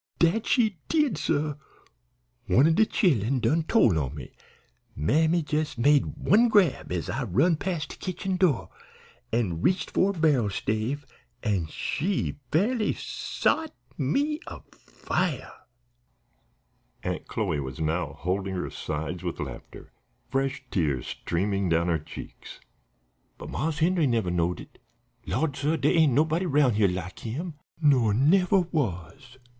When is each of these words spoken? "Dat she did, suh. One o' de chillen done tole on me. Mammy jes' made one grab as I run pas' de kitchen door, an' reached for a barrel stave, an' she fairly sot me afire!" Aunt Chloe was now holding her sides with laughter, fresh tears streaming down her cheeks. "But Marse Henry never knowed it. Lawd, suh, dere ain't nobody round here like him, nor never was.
"Dat 0.17 0.47
she 0.47 0.79
did, 0.89 1.15
suh. 1.15 1.53
One 2.47 2.67
o' 2.67 2.71
de 2.71 2.87
chillen 2.87 3.39
done 3.39 3.61
tole 3.61 3.99
on 3.99 4.15
me. 4.15 4.31
Mammy 4.95 5.45
jes' 5.47 5.77
made 5.77 6.15
one 6.17 6.49
grab 6.49 6.91
as 6.91 7.07
I 7.07 7.21
run 7.25 7.55
pas' 7.55 7.85
de 7.85 7.97
kitchen 7.97 8.35
door, 8.35 8.69
an' 9.31 9.61
reached 9.61 9.91
for 9.91 10.09
a 10.09 10.13
barrel 10.13 10.49
stave, 10.49 11.05
an' 11.43 11.67
she 11.67 12.39
fairly 12.51 12.93
sot 12.95 13.75
me 13.95 14.39
afire!" 14.47 15.51
Aunt 17.03 17.27
Chloe 17.27 17.59
was 17.59 17.79
now 17.79 18.13
holding 18.13 18.55
her 18.55 18.71
sides 18.71 19.21
with 19.21 19.39
laughter, 19.39 19.91
fresh 20.31 20.63
tears 20.71 21.05
streaming 21.05 21.69
down 21.69 21.89
her 21.89 21.99
cheeks. 21.99 22.59
"But 23.37 23.51
Marse 23.51 23.77
Henry 23.77 24.07
never 24.07 24.31
knowed 24.31 24.61
it. 24.61 24.79
Lawd, 25.27 25.55
suh, 25.55 25.75
dere 25.75 25.95
ain't 25.95 26.13
nobody 26.13 26.47
round 26.47 26.75
here 26.77 26.87
like 26.87 27.19
him, 27.19 27.53
nor 27.79 28.15
never 28.15 28.61
was. 28.61 29.37